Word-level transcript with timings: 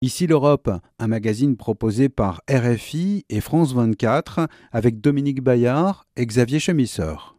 Ici 0.00 0.28
l'Europe, 0.28 0.70
un 1.00 1.08
magazine 1.08 1.56
proposé 1.56 2.08
par 2.08 2.40
RFI 2.48 3.24
et 3.28 3.40
France 3.40 3.72
24 3.74 4.46
avec 4.70 5.00
Dominique 5.00 5.42
Bayard 5.42 6.04
et 6.16 6.24
Xavier 6.24 6.60
Chemisseur. 6.60 7.37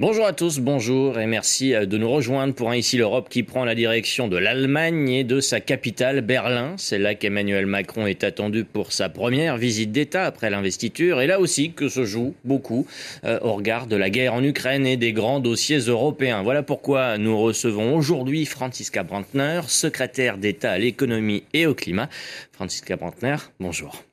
Bonjour 0.00 0.26
à 0.26 0.32
tous, 0.32 0.60
bonjour 0.60 1.18
et 1.18 1.26
merci 1.26 1.74
euh, 1.74 1.84
de 1.84 1.98
nous 1.98 2.08
rejoindre 2.08 2.54
pour 2.54 2.70
un 2.70 2.76
Ici 2.76 2.96
l'Europe 2.96 3.28
qui 3.28 3.42
prend 3.42 3.64
la 3.64 3.74
direction 3.74 4.28
de 4.28 4.36
l'Allemagne 4.36 5.08
et 5.08 5.24
de 5.24 5.40
sa 5.40 5.58
capitale 5.58 6.20
Berlin. 6.20 6.76
C'est 6.76 6.98
là 6.98 7.16
qu'Emmanuel 7.16 7.66
Macron 7.66 8.06
est 8.06 8.22
attendu 8.22 8.62
pour 8.62 8.92
sa 8.92 9.08
première 9.08 9.56
visite 9.56 9.90
d'État 9.90 10.24
après 10.24 10.50
l'investiture 10.50 11.20
et 11.20 11.26
là 11.26 11.40
aussi 11.40 11.72
que 11.72 11.88
se 11.88 12.04
joue 12.04 12.36
beaucoup 12.44 12.86
euh, 13.24 13.40
au 13.42 13.54
regard 13.54 13.88
de 13.88 13.96
la 13.96 14.08
guerre 14.08 14.34
en 14.34 14.44
Ukraine 14.44 14.86
et 14.86 14.96
des 14.96 15.12
grands 15.12 15.40
dossiers 15.40 15.80
européens. 15.80 16.44
Voilà 16.44 16.62
pourquoi 16.62 17.18
nous 17.18 17.36
recevons 17.36 17.96
aujourd'hui 17.96 18.46
Franziska 18.46 19.02
Brandner, 19.02 19.62
secrétaire 19.66 20.38
d'État 20.38 20.70
à 20.70 20.78
l'économie 20.78 21.42
et 21.54 21.66
au 21.66 21.74
climat. 21.74 22.08
Franziska 22.52 22.94
Brandner, 22.94 23.38
bonjour. 23.58 24.04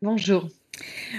Bonjour. 0.00 0.48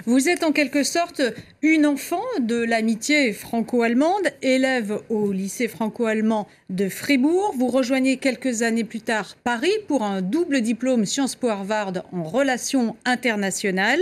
Vous 0.05 0.29
êtes 0.29 0.43
en 0.43 0.51
quelque 0.51 0.83
sorte 0.83 1.21
une 1.61 1.85
enfant 1.85 2.23
de 2.39 2.55
l'amitié 2.55 3.33
franco-allemande, 3.33 4.29
élève 4.41 4.99
au 5.09 5.31
lycée 5.31 5.67
franco-allemand 5.67 6.47
de 6.69 6.89
Fribourg. 6.89 7.53
Vous 7.57 7.67
rejoignez 7.67 8.17
quelques 8.17 8.61
années 8.61 8.83
plus 8.83 9.01
tard 9.01 9.35
Paris 9.43 9.73
pour 9.87 10.03
un 10.03 10.21
double 10.21 10.61
diplôme 10.61 11.05
Sciences 11.05 11.35
Po 11.35 11.49
Harvard 11.49 11.93
en 12.11 12.23
relations 12.23 12.95
internationales 13.05 14.01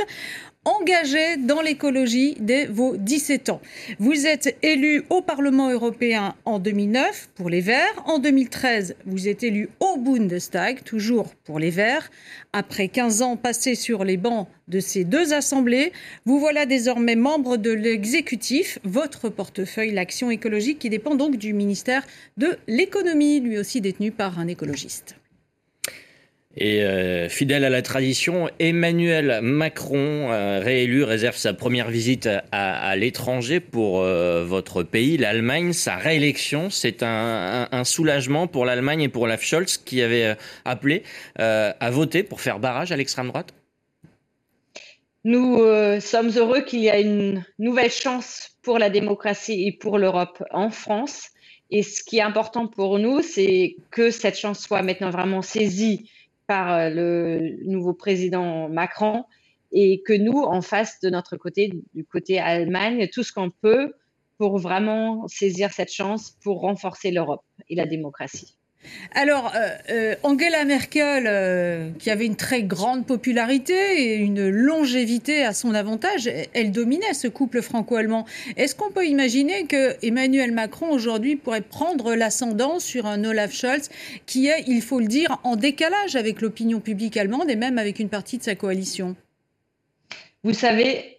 engagé 0.68 1.38
dans 1.38 1.62
l'écologie 1.62 2.36
dès 2.40 2.66
vos 2.66 2.98
17 2.98 3.50
ans. 3.50 3.62
Vous 4.00 4.28
êtes 4.28 4.58
élu 4.62 5.06
au 5.10 5.22
Parlement 5.22 5.72
européen 5.72 6.36
en 6.44 6.60
2009 6.60 7.30
pour 7.36 7.50
les 7.50 7.62
Verts. 7.62 8.04
En 8.06 8.20
2013, 8.20 8.96
vous 9.06 9.30
êtes 9.30 9.44
élu 9.44 9.70
au 9.80 9.98
Bundestag, 9.98 10.84
toujours 10.84 11.34
pour 11.46 11.58
les 11.58 11.70
Verts. 11.70 12.12
Après 12.52 12.90
15 12.90 13.22
ans 13.22 13.38
passés 13.38 13.76
sur 13.76 14.04
les 14.04 14.18
bancs 14.18 14.48
de 14.68 14.82
ces 14.82 15.06
deux 15.06 15.34
assemblées, 15.34 15.94
vous 16.26 16.40
voilà 16.40 16.66
désormais 16.66 17.16
membre 17.16 17.56
de 17.56 17.72
l'exécutif, 17.72 18.80
votre 18.84 19.30
portefeuille, 19.30 19.94
l'action 19.94 20.30
écologique, 20.30 20.80
qui 20.80 20.90
dépend 20.90 21.16
donc 21.16 21.38
du 21.38 21.54
ministère 21.54 22.06
de 22.36 22.58
l'économie, 22.68 23.40
lui 23.40 23.58
aussi 23.58 23.80
détenu 23.80 24.12
par 24.12 24.38
un 24.38 24.48
écologiste. 24.48 25.16
Et 26.60 26.82
euh, 26.82 27.30
fidèle 27.30 27.64
à 27.66 27.70
la 27.70 27.84
tradition, 27.84 28.50
Emmanuel 28.58 29.42
Macron, 29.44 30.32
euh, 30.32 30.60
réélu, 30.60 31.04
réserve 31.04 31.36
sa 31.36 31.54
première 31.54 31.90
visite 31.92 32.28
à, 32.52 32.96
l'étranger 32.96 33.60
pour 33.60 34.02
euh, 34.02 34.44
votre 34.44 34.82
pays, 34.82 35.18
l'Allemagne. 35.18 35.72
Sa 35.72 35.98
réélection, 35.98 36.72
c'est 36.72 37.04
un, 37.04 37.84
soulagement 37.84 38.48
pour 38.48 38.66
l'Allemagne 38.66 39.02
et 39.02 39.10
pour 39.10 39.24
Olaf 39.24 39.44
Scholz 39.44 39.78
qui 39.78 40.02
avait 40.02 40.36
appelé 40.66 41.04
à 41.36 41.92
voter 41.92 42.24
pour 42.24 42.42
faire 42.42 42.60
barrage 42.60 42.92
à 42.92 42.98
l'extrême 42.98 43.28
droite 43.28 43.54
Nous 45.24 45.60
sommes 46.00 46.32
heureux 46.36 46.62
qu'il 46.62 46.80
y 46.80 46.88
ait 46.88 47.02
une 47.02 47.46
nouvelle 47.60 47.92
chance 47.92 48.58
pour 48.64 48.80
la 48.80 48.90
démocratie 48.90 49.68
et 49.68 49.72
pour 49.72 50.00
l'Europe 50.00 50.44
en 50.52 50.72
France. 50.72 51.30
Et 51.70 51.84
ce 51.84 52.04
qui 52.04 52.18
est 52.18 52.22
important 52.22 52.68
pour 52.68 52.98
nous, 52.98 53.22
c'est 53.22 53.76
que 53.92 54.10
cette 54.10 54.38
chance 54.38 54.60
soit 54.60 54.82
maintenant 54.82 55.12
vraiment 55.12 55.42
saisie 55.42 56.10
par 56.48 56.74
euh, 56.74 56.90
le 56.90 57.64
nouveau 57.66 57.94
président 57.94 58.70
Macron 58.70 59.26
et 59.72 60.02
que 60.02 60.14
nous, 60.14 60.42
en 60.42 60.62
face 60.62 61.00
de 61.02 61.10
notre 61.10 61.38
côté, 61.38 61.74
du 61.94 62.06
côté 62.06 62.40
Allemagne, 62.40 63.10
tout 63.14 63.24
ce 63.24 63.34
qu'on 63.34 63.52
peut 63.52 63.94
pour 64.38 64.58
vraiment 64.58 65.28
saisir 65.28 65.72
cette 65.72 65.92
chance 65.92 66.32
pour 66.42 66.62
renforcer 66.62 67.12
l'Europe 67.12 67.44
et 67.70 67.76
la 67.76 67.86
démocratie. 67.86 68.57
Alors, 69.14 69.54
euh, 69.56 69.70
euh, 69.90 70.16
Angela 70.24 70.66
Merkel, 70.66 71.26
euh, 71.28 71.90
qui 72.00 72.10
avait 72.10 72.26
une 72.26 72.36
très 72.36 72.64
grande 72.64 73.06
popularité 73.06 73.74
et 73.74 74.16
une 74.16 74.50
longévité 74.50 75.44
à 75.44 75.54
son 75.54 75.74
avantage, 75.74 76.30
elle 76.54 76.72
dominait 76.72 77.14
ce 77.14 77.28
couple 77.28 77.62
franco-allemand. 77.62 78.26
Est-ce 78.58 78.76
qu'on 78.76 78.92
peut 78.92 79.06
imaginer 79.06 79.66
que 79.66 79.96
Emmanuel 80.06 80.52
Macron 80.52 80.92
aujourd'hui 80.92 81.36
pourrait 81.36 81.62
prendre 81.62 82.16
l'ascendant 82.16 82.80
sur 82.80 83.06
un 83.06 83.24
Olaf 83.24 83.54
Scholz 83.54 83.90
qui 84.26 84.48
est, 84.48 84.64
il 84.68 84.82
faut 84.82 85.00
le 85.00 85.08
dire, 85.08 85.40
en 85.44 85.56
décalage 85.56 86.16
avec 86.16 86.42
l'opinion 86.42 86.80
publique 86.80 87.18
allemande 87.18 87.50
et 87.50 87.56
même 87.56 87.78
avec 87.78 88.00
une 88.00 88.10
partie 88.10 88.38
de 88.38 88.44
sa 88.44 88.56
coalition? 88.56 89.16
Vous 90.44 90.54
savez, 90.54 91.18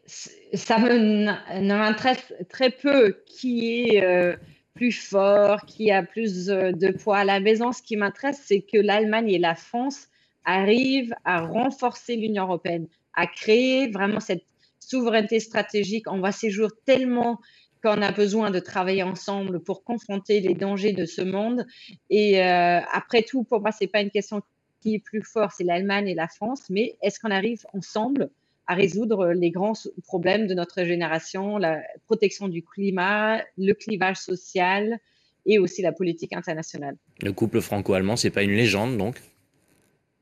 ça 0.54 0.78
m'intéresse 0.78 2.32
très 2.48 2.70
peu 2.70 3.16
qui 3.26 3.96
est 3.96 4.36
plus 4.78 4.92
fort, 4.92 5.66
qui 5.66 5.90
a 5.90 6.04
plus 6.04 6.48
euh, 6.48 6.70
de 6.70 6.92
poids 6.92 7.18
à 7.18 7.24
la 7.24 7.40
maison. 7.40 7.72
Ce 7.72 7.82
qui 7.82 7.96
m'intéresse, 7.96 8.40
c'est 8.44 8.60
que 8.60 8.78
l'Allemagne 8.78 9.28
et 9.28 9.38
la 9.38 9.56
France 9.56 10.06
arrivent 10.44 11.14
à 11.24 11.40
renforcer 11.40 12.14
l'Union 12.14 12.44
européenne, 12.44 12.86
à 13.12 13.26
créer 13.26 13.90
vraiment 13.90 14.20
cette 14.20 14.44
souveraineté 14.78 15.40
stratégique. 15.40 16.06
On 16.08 16.20
voit 16.20 16.30
ces 16.30 16.50
jours 16.50 16.70
tellement 16.86 17.40
qu'on 17.82 18.00
a 18.02 18.12
besoin 18.12 18.52
de 18.52 18.60
travailler 18.60 19.02
ensemble 19.02 19.60
pour 19.64 19.82
confronter 19.82 20.38
les 20.38 20.54
dangers 20.54 20.92
de 20.92 21.06
ce 21.06 21.22
monde. 21.22 21.66
Et 22.08 22.40
euh, 22.40 22.80
après 22.92 23.22
tout, 23.22 23.42
pour 23.42 23.60
moi, 23.60 23.72
c'est 23.72 23.88
pas 23.88 24.00
une 24.00 24.10
question 24.12 24.42
qui 24.80 24.94
est 24.94 25.00
plus 25.00 25.22
fort, 25.22 25.50
c'est 25.50 25.64
l'Allemagne 25.64 26.06
et 26.06 26.14
la 26.14 26.28
France, 26.28 26.62
mais 26.70 26.96
est-ce 27.02 27.18
qu'on 27.18 27.32
arrive 27.32 27.66
ensemble 27.74 28.30
à 28.68 28.74
résoudre 28.74 29.32
les 29.32 29.50
grands 29.50 29.72
problèmes 30.04 30.46
de 30.46 30.54
notre 30.54 30.84
génération, 30.84 31.56
la 31.56 31.80
protection 32.04 32.48
du 32.48 32.62
climat, 32.62 33.42
le 33.56 33.72
clivage 33.72 34.18
social 34.18 34.98
et 35.46 35.58
aussi 35.58 35.80
la 35.80 35.92
politique 35.92 36.34
internationale. 36.34 36.96
Le 37.22 37.32
couple 37.32 37.62
franco-allemand, 37.62 38.16
c'est 38.16 38.30
pas 38.30 38.42
une 38.42 38.52
légende 38.52 38.98
donc? 38.98 39.20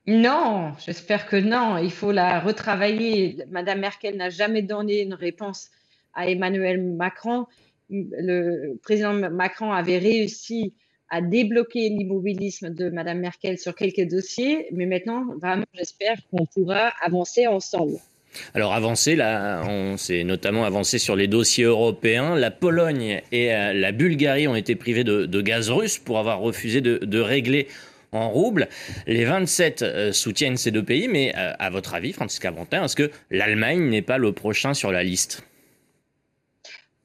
Non, 0.07 0.73
j'espère 0.79 1.27
que 1.27 1.35
non. 1.35 1.79
Il 1.79 1.91
faut 1.91 2.13
la 2.13 2.39
retravailler. 2.39 3.39
Madame 3.51 3.81
Merkel 3.81 4.17
n'a 4.17 4.31
jamais 4.31 4.63
donné 4.63 5.03
une 5.03 5.15
réponse 5.15 5.71
à 6.15 6.31
Emmanuel 6.31 6.81
Macron. 6.81 7.47
Le 7.91 8.77
président 8.77 9.13
Macron 9.13 9.73
avait 9.73 9.99
réussi 9.99 10.73
à 11.09 11.21
débloquer 11.21 11.89
l'immobilisme 11.89 12.71
de 12.71 12.91
Madame 12.91 13.19
Merkel 13.19 13.59
sur 13.59 13.75
quelques 13.75 14.09
dossiers, 14.09 14.69
mais 14.73 14.87
maintenant, 14.87 15.25
vraiment, 15.39 15.65
j'espère 15.75 16.17
qu'on 16.31 16.47
pourra 16.47 16.93
avancer 17.03 17.49
ensemble. 17.49 17.99
Alors 18.55 18.73
avancé, 18.73 19.17
là, 19.17 19.63
on 19.67 19.97
s'est 19.97 20.25
notamment 20.25 20.65
avancé 20.65 20.99
sur 20.99 21.17
les 21.17 21.27
dossiers 21.27 21.65
européens. 21.65 22.35
La 22.35 22.51
Pologne 22.51 23.23
et 23.33 23.55
euh, 23.55 23.73
la 23.73 23.93
Bulgarie 23.93 24.49
ont 24.49 24.57
été 24.57 24.77
privées 24.77 25.05
de, 25.05 25.41
gaz 25.41 25.71
russe 25.71 25.99
pour 25.99 26.19
avoir 26.19 26.41
refusé 26.41 26.81
de, 26.81 27.21
régler 27.21 27.69
en 28.13 28.31
roubles. 28.31 28.69
Les 29.07 29.25
27 29.25 29.83
euh, 29.83 30.13
soutiennent 30.13 30.57
ces 30.57 30.71
deux 30.71 30.85
pays, 30.85 31.09
mais 31.09 31.35
euh, 31.37 31.53
à 31.59 31.71
votre 31.71 31.95
avis, 31.95 32.13
Francisca 32.13 32.51
Brantin, 32.51 32.85
est-ce 32.85 32.97
que 32.97 33.11
l'Allemagne 33.31 33.89
n'est 33.89 34.03
pas 34.03 34.19
le 34.19 34.33
prochain 34.33 34.75
sur 34.75 34.93
la 34.93 35.03
liste? 35.03 35.43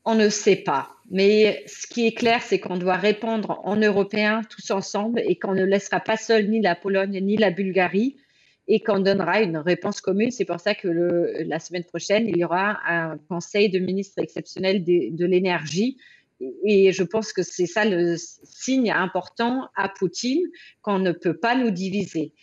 On 0.06 0.16
ne 0.16 0.30
sait 0.30 0.56
pas. 0.56 0.90
Mais 1.12 1.64
ce 1.68 1.88
qui 1.88 2.08
est 2.08 2.14
clair, 2.14 2.42
c'est 2.42 2.60
qu'on 2.60 2.78
doit 2.78 2.96
répondre 2.96 3.60
en 3.64 3.76
européen 3.76 4.42
tous 4.50 4.72
ensemble 4.72 5.22
et 5.28 5.36
qu'on 5.36 5.54
ne 5.54 5.66
laissera 5.66 6.00
pas 6.00 6.18
seul 6.18 6.48
ni 6.50 6.62
la 6.62 6.76
Pologne 6.76 7.20
ni 7.22 7.36
la 7.36 7.52
Bulgarie 7.52 8.16
et 8.74 8.80
qu'on 8.80 9.00
donnera 9.00 9.42
une 9.42 9.58
réponse 9.58 10.00
commune. 10.00 10.32
C'est 10.32 10.46
pour 10.46 10.62
ça 10.62 10.74
que 10.74 10.88
la 11.46 11.60
semaine 11.60 11.84
prochaine, 11.84 12.26
il 12.26 12.38
y 12.38 12.46
aura 12.46 12.80
un 12.90 13.18
conseil 13.18 13.70
de 13.70 13.80
ministres 13.80 14.20
exceptionnel 14.20 14.86
de, 14.86 15.26
l'énergie. 15.26 15.98
Et 16.64 16.94
je 16.94 17.04
pense 17.04 17.34
que 17.34 17.44
c'est 17.44 17.66
ça 17.66 17.84
le 17.84 18.16
signe 18.18 18.90
important 18.90 19.68
à 19.76 19.90
Poutine, 19.90 20.48
qu'on 20.82 21.00
ne 21.00 21.12
peut 21.12 21.38
pas 21.38 21.54
nous 21.54 21.70
diviser. 21.70 22.34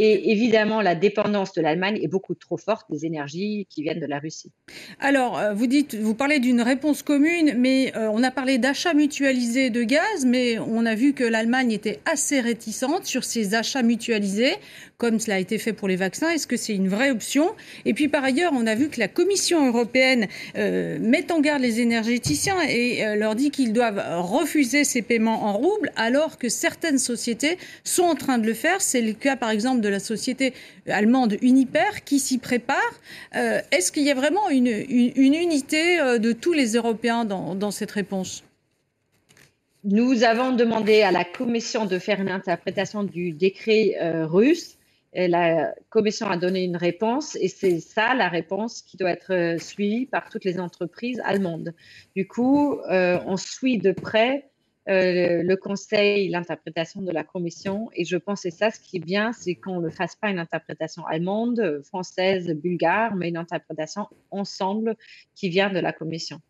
Et 0.00 0.30
évidemment, 0.30 0.80
la 0.80 0.94
dépendance 0.94 1.52
de 1.54 1.60
l'Allemagne 1.60 1.98
est 2.00 2.06
beaucoup 2.06 2.36
trop 2.36 2.56
forte 2.56 2.86
des 2.88 3.04
énergies 3.04 3.66
qui 3.68 3.82
viennent 3.82 3.98
de 3.98 4.06
la 4.06 4.20
Russie. 4.20 4.52
Alors, 5.00 5.36
euh, 5.36 5.52
vous 5.54 5.66
dites, 5.66 5.96
vous 5.96 6.14
parlez 6.14 6.38
d'une 6.38 6.62
réponse 6.62 7.02
commune, 7.02 7.54
mais 7.56 7.92
euh, 7.96 8.08
on 8.12 8.22
a 8.22 8.30
parlé 8.30 8.58
d'achats 8.58 8.94
mutualisés 8.94 9.70
de 9.70 9.82
gaz, 9.82 10.24
mais 10.24 10.56
on 10.60 10.86
a 10.86 10.94
vu 10.94 11.14
que 11.14 11.24
l'Allemagne 11.24 11.72
était 11.72 11.98
assez 12.04 12.40
réticente 12.40 13.06
sur 13.06 13.24
ces 13.24 13.56
achats 13.56 13.82
mutualisés, 13.82 14.54
comme 14.98 15.18
cela 15.18 15.34
a 15.34 15.38
été 15.40 15.58
fait 15.58 15.72
pour 15.72 15.88
les 15.88 15.96
vaccins. 15.96 16.30
Est-ce 16.30 16.46
que 16.46 16.56
c'est 16.56 16.76
une 16.76 16.88
vraie 16.88 17.10
option? 17.10 17.48
Et 17.84 17.92
puis, 17.92 18.06
par 18.06 18.22
ailleurs, 18.22 18.52
on 18.54 18.68
a 18.68 18.76
vu 18.76 18.90
que 18.90 19.00
la 19.00 19.08
Commission 19.08 19.66
européenne 19.66 20.28
euh, 20.56 20.98
met 21.00 21.32
en 21.32 21.40
garde 21.40 21.62
les 21.62 21.80
énergéticiens 21.80 22.60
et 22.68 23.16
leur 23.16 23.34
dit 23.34 23.50
qu'ils 23.50 23.72
doivent 23.72 24.02
refuser 24.20 24.84
ces 24.84 25.02
paiements 25.02 25.44
en 25.46 25.54
roubles, 25.54 25.90
alors 25.96 26.38
que 26.38 26.48
certaines 26.48 26.98
sociétés 26.98 27.58
sont 27.82 28.04
en 28.04 28.14
train 28.14 28.38
de 28.38 28.46
le 28.46 28.54
faire. 28.54 28.80
C'est 28.80 29.02
le 29.02 29.12
cas, 29.12 29.34
par 29.34 29.50
exemple, 29.50 29.80
de 29.80 29.87
de 29.88 29.92
la 29.92 30.00
société 30.00 30.52
allemande 30.86 31.36
Uniper 31.40 32.04
qui 32.04 32.18
s'y 32.18 32.38
prépare. 32.38 32.76
Euh, 33.34 33.60
est-ce 33.72 33.90
qu'il 33.90 34.04
y 34.04 34.10
a 34.10 34.14
vraiment 34.14 34.48
une, 34.50 34.66
unité 34.66 35.98
euh, 35.98 36.18
de 36.18 36.32
tous 36.32 36.52
les 36.52 36.74
Européens 36.74 37.24
dans, 37.24 37.70
cette 37.70 37.90
réponse? 37.90 38.44
Nous 39.84 40.24
avons 40.24 40.52
demandé 40.52 41.02
à 41.02 41.10
la 41.10 41.24
Commission 41.24 41.86
de 41.86 41.98
faire 41.98 42.20
une 42.20 42.30
interprétation 42.30 43.02
du 43.02 43.32
décret 43.32 43.96
euh, 44.00 44.26
russe. 44.26 44.76
Et 45.14 45.26
la 45.26 45.72
Commission 45.88 46.26
a 46.28 46.36
donné 46.36 46.64
une 46.64 46.76
réponse 46.76 47.34
et 47.40 47.48
c'est 47.48 47.80
ça 47.80 48.14
la 48.14 48.28
réponse 48.28 48.82
qui 48.82 48.98
doit 48.98 49.10
être 49.10 49.56
suivie 49.58 50.04
par 50.04 50.28
toutes 50.28 50.44
les 50.44 50.60
entreprises 50.60 51.18
allemandes. 51.24 51.72
Du 52.14 52.28
coup, 52.28 52.78
on 52.86 53.36
suit 53.38 53.78
de 53.78 53.92
près 53.92 54.50
le 54.88 55.54
Conseil, 55.56 56.28
l'interprétation 56.28 57.02
de 57.02 57.12
la 57.12 57.24
Commission 57.24 57.90
et 57.94 58.04
je 58.04 58.16
pense 58.16 58.42
que 58.42 58.50
ça 58.50 58.70
ce 58.70 58.80
qui 58.80 58.96
est 58.96 59.04
bien, 59.04 59.32
c'est 59.32 59.54
qu'on 59.54 59.80
ne 59.80 59.90
fasse 59.90 60.16
pas 60.16 60.30
une 60.30 60.38
interprétation 60.38 61.04
allemande, 61.06 61.82
française, 61.84 62.48
bulgare, 62.54 63.14
mais 63.14 63.28
une 63.28 63.36
interprétation 63.36 64.06
ensemble 64.30 64.96
qui 65.34 65.48
vient 65.48 65.70
de 65.70 65.78
la 65.78 65.92
Commission. 65.92 66.40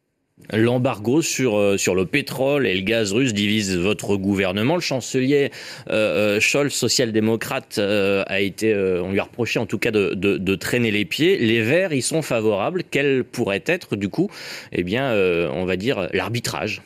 L'embargo 0.53 1.21
sur, 1.21 1.57
euh, 1.57 1.77
sur 1.77 1.95
le 1.95 2.07
pétrole 2.07 2.67
et 2.67 2.75
le 2.75 2.81
gaz 2.81 3.13
russe 3.13 3.35
divise 3.35 3.77
votre 3.77 4.17
gouvernement. 4.17 4.77
Le 4.77 4.81
chancelier 4.81 5.51
euh, 5.91 6.37
euh 6.37 6.41
Scholz, 6.41 6.73
social-démocrate, 6.73 7.79
euh, 7.79 8.23
a 8.27 8.41
été, 8.41 8.75
on 8.75 9.13
lui 9.13 9.21
a 9.21 9.25
reproché 9.25 9.59
en 9.59 9.67
tout 9.67 9.79
cas 9.79 9.91
de, 9.91 10.15
de, 10.15 10.39
de, 10.39 10.55
traîner 10.55 10.91
les 10.91 11.05
pieds. 11.05 11.39
Les 11.39 11.61
Verts 11.61 11.93
y 11.93 12.03
sont 12.03 12.23
favorables. 12.23 12.85
Quel 12.91 13.25
pourrait 13.25 13.65
être 13.67 13.97
du 13.97 14.09
coup, 14.09 14.31
eh 14.73 14.83
bien, 14.83 15.13
on 15.53 15.65
va 15.65 15.77
dire 15.77 16.09
l'arbitrage? 16.13 16.83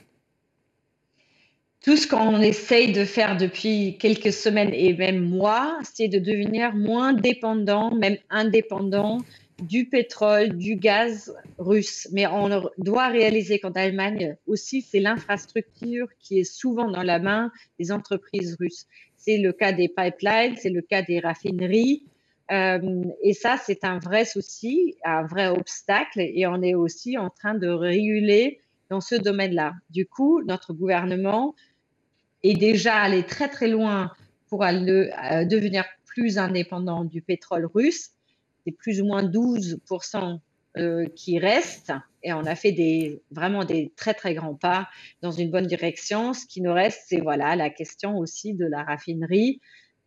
Tout 1.83 1.97
ce 1.97 2.07
qu'on 2.07 2.41
essaye 2.41 2.93
de 2.93 3.05
faire 3.05 3.37
depuis 3.37 3.97
quelques 3.99 4.33
semaines 4.33 4.73
et 4.73 4.95
même 4.95 5.21
mois, 5.21 5.79
c'est 5.83 6.07
de 6.07 6.21
devenir 6.21 6.75
moins 6.75 7.13
dépendant, 7.13 7.93
même 7.93 8.17
indépendant 8.31 9.19
du 9.61 9.87
pétrole, 9.87 10.57
du 10.57 10.77
gaz 10.77 11.35
russe. 11.59 12.09
Mais 12.13 12.27
on 12.27 12.71
doit 12.79 13.09
réaliser 13.09 13.59
qu'en 13.59 13.73
Allemagne 13.73 14.37
aussi, 14.47 14.83
c'est 14.83 15.01
l'infrastructure 15.01 16.07
qui 16.21 16.39
est 16.39 16.45
souvent 16.45 16.89
dans 16.89 17.03
la 17.03 17.19
main 17.19 17.51
des 17.81 17.91
entreprises 17.91 18.57
russes. 18.61 18.87
C'est 19.17 19.39
le 19.39 19.53
cas 19.53 19.73
des 19.73 19.89
pipelines, 19.89 20.57
c'est 20.57 20.71
le 20.71 20.83
cas 20.83 21.03
des 21.03 21.19
raffineries. 21.19 22.05
Euh, 22.53 23.03
et 23.23 23.35
ça, 23.35 23.57
c'est 23.57 23.85
un 23.85 23.99
vrai 23.99 24.25
souci, 24.25 24.97
un 25.05 25.27
vrai 25.27 25.49
obstacle. 25.49 26.21
Et 26.21 26.47
on 26.47 26.63
est 26.63 26.75
aussi 26.75 27.19
en 27.19 27.31
train 27.31 27.55
de 27.55 27.69
réguler 27.69 28.61
dans 28.91 29.01
ce 29.01 29.15
domaine-là. 29.15 29.73
Du 29.91 30.07
coup, 30.07 30.43
notre 30.43 30.73
gouvernement 30.75 31.55
est 32.43 32.55
déjà 32.55 32.97
allé 32.97 33.25
très, 33.25 33.49
très 33.49 33.69
loin 33.69 34.11
pour 34.49 34.65
euh, 34.65 34.71
devenir 35.45 35.85
plus 36.07 36.39
indépendant 36.39 37.05
du 37.05 37.23
pétrole 37.23 37.67
russe 37.67 38.11
c'est 38.65 38.73
plus 38.73 39.01
ou 39.01 39.07
moins 39.07 39.23
12% 39.23 40.39
euh, 40.79 41.07
qui 41.15 41.39
restent. 41.39 41.93
Et 42.23 42.33
on 42.33 42.45
a 42.45 42.55
fait 42.55 42.73
des, 42.73 43.23
vraiment 43.31 43.65
des 43.65 43.93
très, 43.97 44.15
très 44.15 44.35
grands 44.35 44.55
pas 44.55 44.89
dans 45.21 45.33
une 45.33 45.51
bonne 45.51 45.67
direction. 45.67 46.33
Ce 46.33 46.47
qui 46.47 46.61
nous 46.61 46.73
reste, 46.73 47.03
c'est 47.09 47.21
voilà, 47.21 47.57
la 47.57 47.71
question 47.71 48.19
aussi 48.19 48.55
de 48.55 48.67
la 48.67 48.83
raffinerie 48.83 49.61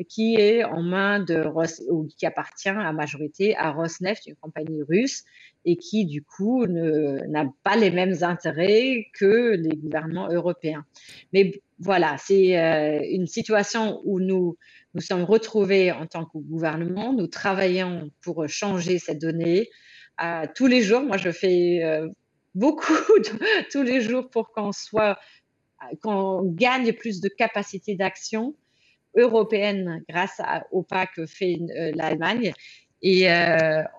qui 0.10 0.36
est 0.36 0.66
en 0.66 0.82
main 0.82 1.22
de 1.22 1.46
ou 1.90 2.08
qui 2.18 2.26
appartient 2.26 2.68
à 2.68 2.92
majorité 2.92 3.56
à 3.56 3.72
Rosneft, 3.72 4.26
une 4.28 4.36
compagnie 4.36 4.84
russe, 4.84 5.24
et 5.64 5.78
qui 5.78 6.06
du 6.06 6.22
coup 6.22 6.66
n'a 6.68 7.46
pas 7.64 7.78
les 7.78 7.92
mêmes 7.92 8.16
intérêts 8.22 9.08
que 9.14 9.56
les 9.56 9.78
gouvernements 9.78 10.30
européens. 10.30 10.86
Mais 11.32 11.62
voilà, 11.80 12.16
c'est 12.18 12.58
euh, 12.58 13.00
une 13.10 13.28
situation 13.28 14.02
où 14.06 14.20
nous 14.20 14.58
nous 14.94 15.02
sommes 15.02 15.24
retrouvés 15.24 15.92
en 15.92 16.08
tant 16.08 16.24
que 16.24 16.38
gouvernement, 16.38 17.12
nous 17.12 17.28
travaillons 17.28 18.10
pour 18.22 18.48
changer 18.48 18.98
cette 18.98 19.20
donnée. 19.20 19.70
Euh, 20.24 20.46
tous 20.56 20.68
les 20.68 20.82
jours, 20.82 21.02
moi 21.02 21.18
je 21.18 21.32
fais 21.32 21.84
euh, 21.84 22.08
beaucoup 22.54 22.94
tous 23.72 23.84
les 23.84 24.00
jours 24.00 24.30
pour 24.30 24.54
qu'on 24.54 24.72
soit, 24.72 25.20
qu'on 26.02 26.44
gagne 26.44 26.94
plus 26.94 27.20
de 27.20 27.28
capacité 27.28 27.96
d'action 27.96 28.56
européenne 29.18 30.02
grâce 30.08 30.42
au 30.72 30.82
pas 30.82 31.08
que 31.08 31.26
fait 31.26 31.58
l'Allemagne. 31.94 32.54
Et 33.02 33.28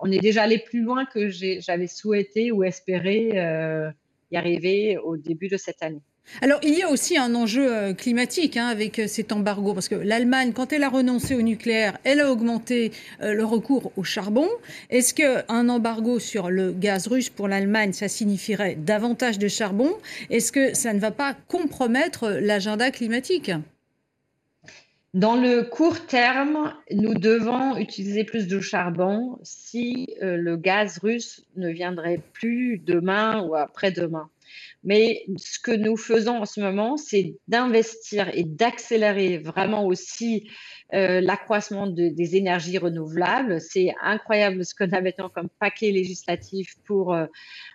on 0.01 0.11
est 0.11 0.19
déjà 0.19 0.43
allé 0.43 0.59
plus 0.59 0.81
loin 0.81 1.05
que 1.05 1.29
j'avais 1.29 1.87
souhaité 1.87 2.51
ou 2.51 2.63
espéré 2.63 3.29
y 4.31 4.37
arriver 4.37 4.97
au 4.97 5.17
début 5.17 5.47
de 5.47 5.57
cette 5.57 5.81
année. 5.81 6.01
Alors, 6.41 6.59
il 6.61 6.77
y 6.77 6.83
a 6.83 6.89
aussi 6.89 7.17
un 7.17 7.33
enjeu 7.35 7.73
euh, 7.73 7.93
climatique 7.93 8.57
hein, 8.57 8.67
avec 8.67 8.99
euh, 8.99 9.07
cet 9.07 9.31
embargo, 9.31 9.73
parce 9.73 9.87
que 9.87 9.95
l'Allemagne, 9.95 10.51
quand 10.53 10.71
elle 10.73 10.83
a 10.83 10.89
renoncé 10.89 11.35
au 11.35 11.41
nucléaire, 11.41 11.97
elle 12.03 12.19
a 12.19 12.31
augmenté 12.31 12.91
euh, 13.21 13.33
le 13.33 13.43
recours 13.43 13.91
au 13.95 14.03
charbon. 14.03 14.47
Est-ce 14.89 15.13
qu'un 15.13 15.69
embargo 15.69 16.19
sur 16.19 16.49
le 16.49 16.71
gaz 16.71 17.07
russe 17.07 17.29
pour 17.29 17.47
l'Allemagne, 17.47 17.93
ça 17.93 18.07
signifierait 18.07 18.75
davantage 18.75 19.39
de 19.39 19.47
charbon? 19.47 19.91
Est-ce 20.29 20.51
que 20.51 20.75
ça 20.75 20.93
ne 20.93 20.99
va 20.99 21.11
pas 21.11 21.35
compromettre 21.47 22.29
l'agenda 22.29 22.91
climatique? 22.91 23.51
Dans 25.13 25.35
le 25.35 25.63
court 25.63 26.05
terme, 26.05 26.73
nous 26.91 27.15
devons 27.15 27.77
utiliser 27.77 28.23
plus 28.23 28.47
de 28.47 28.59
charbon 28.59 29.39
si 29.41 30.13
le 30.21 30.57
gaz 30.57 30.99
russe 30.99 31.43
ne 31.55 31.69
viendrait 31.69 32.19
plus 32.33 32.77
demain 32.77 33.41
ou 33.41 33.55
après-demain. 33.55 34.29
Mais 34.87 35.25
ce 35.35 35.59
que 35.59 35.71
nous 35.71 35.97
faisons 35.97 36.37
en 36.37 36.45
ce 36.45 36.61
moment, 36.61 36.95
c'est 36.95 37.35
d'investir 37.49 38.29
et 38.33 38.45
d'accélérer 38.45 39.37
vraiment 39.37 39.85
aussi 39.85 40.47
euh, 40.93 41.19
l'accroissement 41.19 41.87
des 41.87 42.37
énergies 42.37 42.77
renouvelables. 42.77 43.59
C'est 43.59 43.93
incroyable 44.01 44.63
ce 44.63 44.73
qu'on 44.73 44.89
a 44.93 45.01
maintenant 45.01 45.27
comme 45.27 45.49
paquet 45.59 45.91
législatif 45.91 46.75
pour 46.85 47.13
euh, 47.13 47.25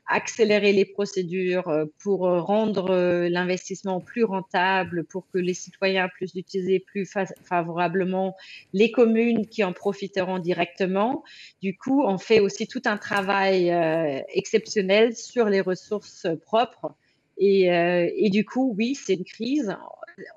accélérer 0.06 0.72
les 0.72 0.86
procédures, 0.86 1.68
euh, 1.68 1.84
pour 2.02 2.20
rendre 2.20 3.26
l'investissement 3.28 4.00
plus 4.00 4.24
rentable, 4.24 5.04
pour 5.04 5.28
que 5.30 5.36
les 5.36 5.52
citoyens 5.52 6.08
puissent 6.08 6.34
l'utiliser 6.34 6.80
plus 6.80 7.06
favorablement, 7.44 8.34
les 8.72 8.90
communes 8.90 9.46
qui 9.46 9.64
en 9.64 9.74
profiteront 9.74 10.38
directement. 10.38 11.22
Du 11.60 11.76
coup, 11.76 12.02
on 12.06 12.16
fait 12.16 12.40
aussi 12.40 12.66
tout 12.66 12.82
un 12.86 12.96
travail 12.96 13.68
exceptionnel 14.32 15.14
sur 15.14 15.50
les 15.50 15.60
ressources 15.60 16.26
propres 16.46 16.94
euh, 17.40 18.08
et, 18.14 18.30
du 18.30 18.44
coup, 18.44 18.74
oui, 18.76 18.94
c'est 18.94 19.14
une 19.14 19.24
crise. 19.24 19.76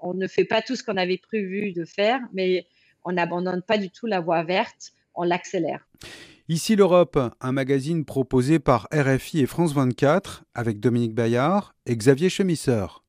On 0.02 0.14
ne 0.14 0.28
fait 0.28 0.46
pas 0.46 0.62
tout 0.62 0.76
ce 0.76 0.84
qu'on 0.84 0.98
avait 0.98 1.18
prévu 1.18 1.74
de 1.74 1.86
faire, 1.86 2.20
mais 2.34 2.66
on 3.04 3.12
n'abandonne 3.12 3.62
pas 3.62 3.78
du 3.78 3.90
tout 3.90 4.08
la 4.08 4.20
voie 4.20 4.44
verte, 4.44 4.94
on 5.14 5.24
l'accélère. 5.24 5.88
Ici 6.48 6.76
l'Europe, 6.76 7.20
un 7.42 7.52
magazine 7.52 8.06
proposé 8.06 8.60
par 8.60 8.88
RFI 8.94 9.42
et 9.42 9.46
France 9.46 9.74
24 9.74 10.46
avec 10.54 10.80
Dominique 10.80 11.16
Bayard 11.16 11.76
et 11.86 11.96
Xavier 11.96 12.30
Chemisseur. 12.30 13.05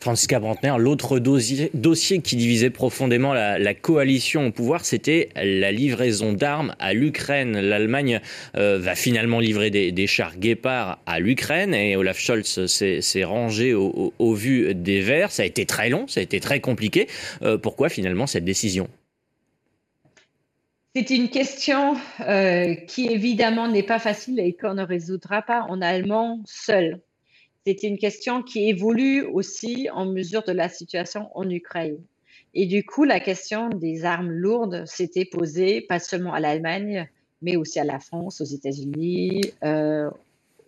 Francisca 0.00 0.40
Brantner, 0.40 0.74
l'autre 0.78 1.18
dossier, 1.18 2.20
qui 2.20 2.36
divisait 2.36 2.70
profondément 2.70 3.34
la, 3.34 3.74
coalition 3.74 4.46
au 4.46 4.50
pouvoir, 4.50 4.84
c'était 4.84 5.28
la 5.36 5.72
livraison 5.72 6.32
d'armes 6.32 6.74
à 6.78 6.94
l'Ukraine. 6.94 7.58
L'Allemagne 7.60 8.20
euh, 8.56 8.78
va 8.78 8.94
finalement 8.94 9.40
livrer 9.40 9.70
des, 9.70 10.06
chars 10.06 10.36
guépards 10.36 10.98
à 11.06 11.20
l'Ukraine 11.20 11.74
et 11.74 11.96
Olaf 11.96 12.18
Scholz 12.18 12.66
s'est 12.66 13.24
rangé 13.24 13.74
au, 13.74 14.34
vu 14.34 14.74
des 14.74 15.00
Verts. 15.00 15.30
Ça 15.30 15.42
a 15.42 15.46
été 15.46 15.66
très 15.66 15.88
long, 15.88 16.06
ça 16.08 16.20
a 16.20 16.22
été 16.22 16.40
très 16.40 16.60
compliqué. 16.60 17.08
Euh, 17.42 17.58
pourquoi 17.58 17.88
finalement 17.88 18.26
cette 18.26 18.44
décision? 18.44 18.88
C'est 20.94 21.10
une 21.10 21.28
question 21.28 21.96
euh, 22.20 22.74
qui 22.74 23.06
évidemment 23.06 23.68
n'est 23.68 23.82
pas 23.82 23.98
facile 23.98 24.40
et 24.40 24.54
qu'on 24.54 24.74
ne 24.74 24.82
résoudra 24.82 25.42
pas 25.42 25.62
en 25.68 25.80
allemand 25.80 26.40
seul 26.46 27.00
c'est 27.68 27.86
une 27.86 27.98
question 27.98 28.42
qui 28.42 28.66
évolue 28.70 29.24
aussi 29.24 29.90
en 29.92 30.06
mesure 30.06 30.42
de 30.42 30.52
la 30.52 30.70
situation 30.70 31.28
en 31.34 31.48
Ukraine. 31.50 31.98
Et 32.54 32.64
du 32.64 32.82
coup, 32.82 33.04
la 33.04 33.20
question 33.20 33.68
des 33.68 34.06
armes 34.06 34.30
lourdes 34.30 34.86
s'était 34.86 35.26
posée 35.26 35.82
pas 35.82 35.98
seulement 35.98 36.32
à 36.32 36.40
l'Allemagne, 36.40 37.10
mais 37.42 37.56
aussi 37.56 37.78
à 37.78 37.84
la 37.84 38.00
France, 38.00 38.40
aux 38.40 38.46
États-Unis, 38.46 39.42
euh, 39.64 40.08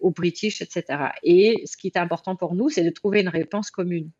aux 0.03 0.11
British, 0.11 0.61
etc. 0.61 0.85
Et 1.23 1.63
ce 1.65 1.79
qui 1.79 1.87
est 1.87 1.97
important 1.97 2.37
pour 2.37 2.55
nous, 2.55 2.69
c'est 2.69 2.85
de 2.85 2.91
trouver 2.91 3.23
une 3.23 3.29
réponse 3.29 3.71
commune, 3.71 4.11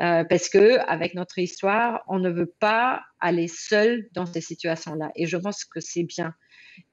euh, 0.00 0.24
parce 0.24 0.48
que 0.48 0.78
avec 0.88 1.12
notre 1.12 1.38
histoire, 1.38 2.02
on 2.08 2.18
ne 2.18 2.30
veut 2.30 2.50
pas 2.60 3.02
aller 3.20 3.46
seul 3.46 4.08
dans 4.14 4.24
ces 4.24 4.40
situations-là. 4.40 5.12
Et 5.16 5.26
je 5.26 5.36
pense 5.36 5.66
que 5.66 5.80
c'est 5.80 6.04
bien. 6.04 6.34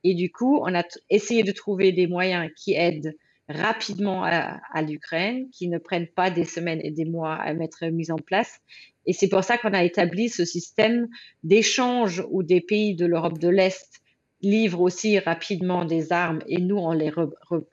Et 0.04 0.16
du 0.16 0.34
coup, 0.34 0.60
on 0.62 0.76
a 0.76 0.84
essayé 1.10 1.44
de 1.44 1.54
trouver 1.54 1.94
des 1.94 2.08
moyens 2.08 2.52
qui 2.58 2.74
aident 2.74 3.16
rapidement 3.50 4.24
à, 4.24 4.82
l'Ukraine, 4.82 5.50
qui 5.52 5.68
ne 5.68 5.80
prennent 5.80 6.08
pas 6.08 6.30
des 6.30 6.46
semaines 6.46 6.80
et 6.84 6.92
des 6.92 7.06
mois 7.06 7.34
à 7.34 7.54
mettre 7.54 7.84
en 8.10 8.16
place. 8.18 8.60
Et 9.06 9.14
c'est 9.14 9.28
pour 9.28 9.44
ça 9.44 9.58
qu'on 9.58 9.74
a 9.74 9.84
établi 9.84 10.30
ce 10.30 10.46
système 10.46 11.08
d'échange 11.44 12.24
où 12.30 12.44
des 12.44 12.62
pays 12.62 12.96
de 12.96 13.08
l'Europe 13.08 13.40
de 13.40 13.50
l'Est 13.50 14.02
livrent 14.42 14.82
aussi 14.82 15.20
rapidement 15.20 15.84
des 15.84 16.14
armes 16.14 16.40
et 16.48 16.62
nous, 16.62 16.78
on 16.78 16.94
les 16.94 17.12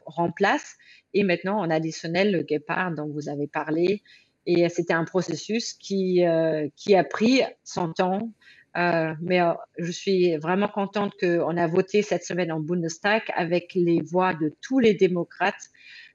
remplace. 0.06 0.76
Et 1.12 1.23
maintenant, 1.23 1.64
on 1.64 1.71
additionnel 1.71 2.33
le 2.33 2.42
Guépard 2.42 2.92
dont 2.92 3.06
vous 3.06 3.28
avez 3.28 3.47
parlé. 3.47 4.02
Et 4.47 4.68
c'était 4.68 4.95
un 4.95 5.04
processus 5.04 5.75
qui, 5.75 6.25
euh, 6.25 6.68
qui 6.76 6.95
a 6.95 7.04
pris 7.04 7.42
son 7.64 7.92
temps, 7.92 8.33
euh, 8.76 9.14
mais 9.21 9.40
euh, 9.40 9.52
je 9.78 9.90
suis 9.90 10.37
vraiment 10.37 10.68
contente 10.68 11.12
qu'on 11.18 11.56
a 11.56 11.66
voté 11.66 12.02
cette 12.02 12.25
semaine 12.25 12.52
en 12.52 12.61
Bundestag 12.61 13.23
avec 13.35 13.73
les 13.75 14.00
voix 14.00 14.35
de 14.35 14.54
tous 14.61 14.78
les 14.78 14.95
démocrates. 14.95 15.71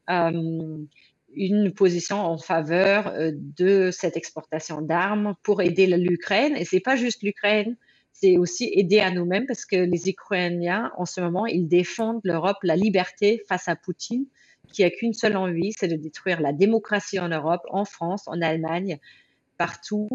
Euh, 0.10 0.78
une 1.34 1.74
position 1.74 2.18
en 2.18 2.38
faveur 2.38 3.14
de 3.32 3.90
cette 3.90 4.18
exportation 4.18 4.82
d'armes 4.82 5.36
pour 5.44 5.62
aider 5.62 5.88
l'Ukraine. 5.88 6.58
Et 6.58 6.66
c'est 6.66 6.82
pas 6.82 6.98
juste 6.98 7.24
l'Ukraine, 7.24 7.78
c'est 8.12 8.38
aussi 8.38 8.70
aider 8.74 9.00
à 9.00 9.12
nous-mêmes 9.12 9.46
parce 9.48 9.66
que 9.66 9.78
les 9.78 10.10
Ukrainiens, 10.10 10.92
en 10.98 11.06
ce 11.06 11.22
moment, 11.22 11.46
ils 11.46 11.70
défendent 11.70 12.20
l'Europe, 12.26 12.58
la 12.64 12.76
liberté 12.76 13.42
face 13.48 13.70
à 13.70 13.78
Poutine, 13.78 14.26
qui 14.74 14.84
a 14.84 14.90
qu'une 14.90 15.14
seule 15.14 15.38
envie, 15.38 15.72
c'est 15.72 15.88
de 15.88 15.96
détruire 15.96 16.42
la 16.42 16.52
démocratie 16.52 17.20
en 17.20 17.30
Europe, 17.30 17.62
en 17.70 17.86
France, 17.86 18.24
en 18.28 18.42
Allemagne, 18.42 19.00
partout. 19.58 20.10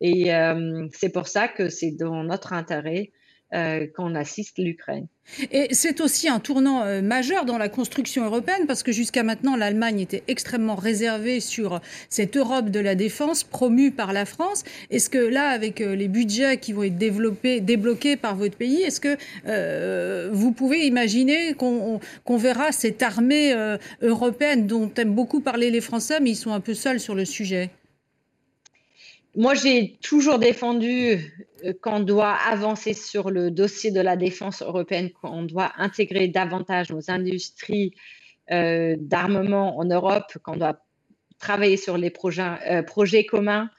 Et 0.00 0.34
euh, 0.34 0.86
c'est 0.92 1.10
pour 1.10 1.26
ça 1.26 1.48
que 1.48 1.68
c'est 1.68 1.92
dans 1.92 2.22
notre 2.22 2.52
intérêt 2.52 3.10
euh, 3.54 3.86
qu'on 3.96 4.14
assiste 4.14 4.58
l'Ukraine. 4.58 5.08
Et 5.50 5.68
c'est 5.72 6.00
aussi 6.00 6.28
un 6.28 6.38
tournant 6.38 6.84
euh, 6.84 7.02
majeur 7.02 7.46
dans 7.46 7.58
la 7.58 7.68
construction 7.68 8.24
européenne 8.24 8.66
parce 8.66 8.82
que 8.82 8.92
jusqu'à 8.92 9.22
maintenant, 9.22 9.56
l'Allemagne 9.56 10.00
était 10.00 10.22
extrêmement 10.28 10.74
réservée 10.74 11.40
sur 11.40 11.80
cette 12.10 12.36
Europe 12.36 12.70
de 12.70 12.78
la 12.78 12.94
défense 12.94 13.44
promue 13.44 13.90
par 13.90 14.12
la 14.12 14.26
France. 14.26 14.64
Est-ce 14.90 15.10
que 15.10 15.18
là, 15.18 15.48
avec 15.48 15.80
les 15.80 16.08
budgets 16.08 16.58
qui 16.58 16.72
vont 16.72 16.82
être 16.82 16.98
développés, 16.98 17.60
débloqués 17.60 18.16
par 18.16 18.36
votre 18.36 18.56
pays, 18.56 18.82
est-ce 18.82 19.00
que 19.00 20.28
vous 20.30 20.52
pouvez 20.52 20.86
imaginer 20.86 21.54
qu'on 21.54 22.36
verra 22.36 22.72
cette 22.72 23.02
armée 23.02 23.54
européenne 24.02 24.66
dont 24.66 24.90
aiment 24.96 25.14
beaucoup 25.14 25.40
parler 25.40 25.70
les 25.70 25.80
Français, 25.80 26.20
mais 26.20 26.30
ils 26.30 26.36
sont 26.36 26.52
un 26.52 26.60
peu 26.60 26.74
seuls 26.74 27.00
sur 27.00 27.14
le 27.14 27.24
sujet? 27.24 27.70
Moi, 29.36 29.54
j'ai 29.54 29.98
toujours 30.02 30.38
défendu 30.38 31.18
euh, 31.64 31.72
qu'on 31.82 32.00
doit 32.00 32.32
avancer 32.32 32.94
sur 32.94 33.30
le 33.30 33.50
dossier 33.50 33.90
de 33.90 34.00
la 34.00 34.16
défense 34.16 34.62
européenne, 34.62 35.10
qu'on 35.10 35.42
doit 35.42 35.72
intégrer 35.76 36.28
davantage 36.28 36.90
nos 36.90 37.10
industries 37.10 37.94
euh, 38.50 38.96
d'armement 38.98 39.78
en 39.78 39.84
Europe, 39.84 40.38
qu'on 40.42 40.56
doit 40.56 40.80
travailler 41.38 41.76
sur 41.76 41.98
les 41.98 42.10
projets, 42.10 42.56
euh, 42.70 42.82
projets 42.82 43.24
communs. 43.24 43.70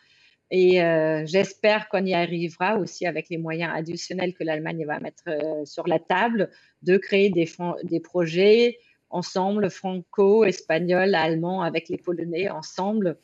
Et 0.51 0.79
j'espère 1.27 1.89
qu'on 1.89 2.03
y 2.03 2.15
arrivera 2.15 2.79
aussi 2.79 3.05
avec 3.05 3.29
les 3.29 3.37
moyens 3.37 3.71
additionnels 3.71 4.33
que 4.33 4.43
l'Allemagne 4.43 4.83
va 4.83 4.99
mettre 4.99 5.25
sur 5.65 5.87
la 5.87 5.99
table, 5.99 6.49
de 6.81 6.97
créer 6.97 7.29
des, 7.29 7.47
des 7.83 7.99
projets 7.99 8.79
ensemble, 9.11 9.69
franco-espagnol, 9.69 11.13
allemand, 11.13 11.61
avec 11.61 11.87
les 11.87 11.97
Polonais 11.97 12.49
ensemble 12.49 13.19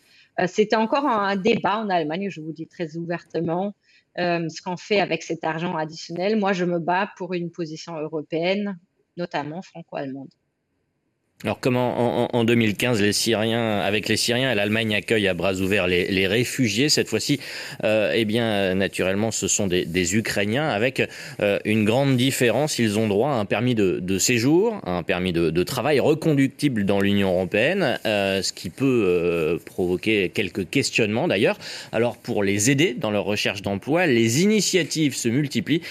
c'était 0.47 0.75
encore 0.75 1.05
un 1.07 1.35
débat 1.35 1.77
en 1.77 1.89
Allemagne, 1.89 2.29
je 2.29 2.41
vous 2.41 2.51
dis 2.51 2.67
très 2.67 2.97
ouvertement, 2.97 3.73
euh, 4.17 4.47
ce 4.49 4.61
qu'on 4.61 4.77
fait 4.77 4.99
avec 4.99 5.23
cet 5.23 5.43
argent 5.43 5.75
additionnel. 5.75 6.37
Moi, 6.37 6.53
je 6.53 6.65
me 6.65 6.79
bats 6.79 7.11
pour 7.17 7.33
une 7.33 7.51
position 7.51 7.97
européenne, 7.97 8.77
notamment 9.17 9.61
franco-allemande. 9.61 10.29
Alors 11.43 11.59
comment 11.59 12.33
en, 12.33 12.43
2015 12.45 13.01
les 13.01 13.11
Syriens, 13.11 13.79
avec 13.79 14.07
les 14.07 14.15
Syriens, 14.15 14.55
l'Allemagne 14.55 14.95
accueille 14.95 15.27
à 15.27 15.33
bras 15.33 15.55
ouverts 15.55 15.85
les, 15.85 16.27
réfugiés. 16.27 16.87
Cette 16.87 17.09
fois-ci, 17.09 17.41
euh, 17.83 18.13
eh 18.15 18.23
bien 18.23 18.73
naturellement, 18.73 19.31
ce 19.31 19.49
sont 19.49 19.67
des, 19.67 20.15
Ukrainiens 20.15 20.69
avec 20.69 21.03
euh, 21.41 21.59
une 21.65 21.83
grande 21.83 22.15
différence. 22.15 22.79
Ils 22.79 22.97
ont 22.97 23.07
droit 23.09 23.31
à 23.31 23.33
un 23.33 23.43
permis 23.43 23.75
de, 23.75 24.17
séjour, 24.17 24.79
un 24.85 25.03
permis 25.03 25.33
de, 25.33 25.63
travail 25.63 25.99
reconductible 25.99 26.85
dans 26.85 27.01
l'Union 27.01 27.33
européenne, 27.33 27.99
euh, 28.05 28.41
ce 28.41 28.53
qui 28.53 28.69
peut 28.69 29.59
provoquer 29.65 30.29
quelques 30.29 30.69
questionnements 30.69 31.27
d'ailleurs. 31.27 31.59
Alors 31.91 32.15
pour 32.15 32.43
les 32.43 32.71
aider 32.71 32.93
dans 32.93 33.11
leur 33.11 33.25
recherche 33.25 33.61
d'emploi, 33.61 34.07
les 34.07 34.41
initiatives 34.41 35.15
se 35.15 35.27
multiplient, 35.27 35.81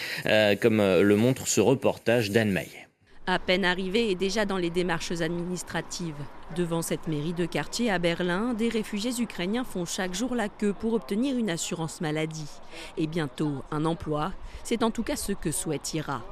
comme 0.61 0.79
le 0.79 1.17
montre 1.17 1.47
ce 1.47 1.61
reportage 1.61 2.31
d'Anne 2.31 2.51
Maillet. 2.51 2.84
À 3.27 3.39
peine 3.39 3.65
arrivé 3.65 4.11
et 4.11 4.15
déjà 4.15 4.45
dans 4.45 4.59
les 4.59 4.69
démarches 4.69 5.23
administratives. 5.23 6.15
Devant 6.57 6.83
cette 6.83 7.09
mairie 7.09 7.33
de 7.33 7.47
quartier 7.47 7.91
à 7.91 7.99
Berlin, 7.99 8.53
des 8.53 8.69
réfugiés 8.69 9.19
ukrainiens 9.19 9.65
font 9.65 9.87
chaque 9.87 10.13
jour 10.15 10.35
la 10.35 10.51
queue 10.51 10.75
pour 10.75 10.93
obtenir 10.93 11.39
une 11.39 11.49
assurance 11.49 12.03
maladie. 12.03 12.51
Et 12.99 13.07
bientôt, 13.07 13.63
un 13.71 13.87
emploi. 13.87 14.33
C'est 14.63 14.83
en 14.83 14.91
tout 14.91 15.03
cas 15.03 15.17
ce 15.17 15.33
que 15.33 15.53
souhaite 15.53 15.95
Ira. 15.95 16.23